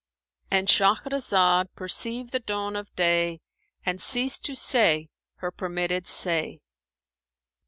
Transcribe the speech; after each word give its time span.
"—And 0.49 0.67
Shahrazad 0.67 1.67
perceived 1.75 2.31
the 2.31 2.39
dawn 2.39 2.75
of 2.75 2.91
day 2.95 3.39
and 3.85 4.01
ceased 4.01 4.43
to 4.45 4.55
say 4.55 5.09
her 5.35 5.51
permitted 5.51 6.07
say. 6.07 6.59